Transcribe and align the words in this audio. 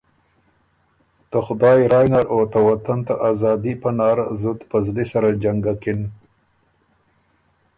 ته 1.29 1.37
خدایٛ 1.45 1.81
رایٛ 1.91 2.07
نر 2.13 2.25
او 2.33 2.39
ته 2.51 2.59
وطن 2.67 2.99
ته 3.07 3.13
آزادي 3.29 3.73
پناره 3.81 4.25
زُت 4.41 4.59
په 4.69 4.77
زلی 4.85 5.05
سره 5.11 5.29
جنګکِن 5.41 5.99